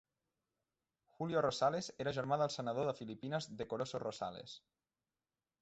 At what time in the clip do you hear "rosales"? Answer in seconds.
1.47-1.91, 4.09-4.61